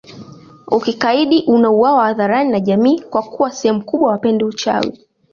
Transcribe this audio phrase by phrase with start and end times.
[0.67, 4.99] Ukikaidi unauwawa hadharani na jamii kwa kuwa sehemu kubwa hawapendi uchawi